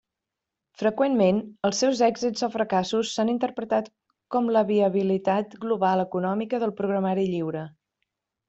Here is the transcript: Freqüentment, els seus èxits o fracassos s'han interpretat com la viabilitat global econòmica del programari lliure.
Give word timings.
Freqüentment, 0.81 1.41
els 1.69 1.81
seus 1.83 2.01
èxits 2.07 2.47
o 2.47 2.49
fracassos 2.55 3.11
s'han 3.17 3.31
interpretat 3.33 3.91
com 4.37 4.49
la 4.57 4.65
viabilitat 4.73 5.55
global 5.67 6.05
econòmica 6.09 6.65
del 6.65 6.75
programari 6.81 7.29
lliure. 7.37 7.63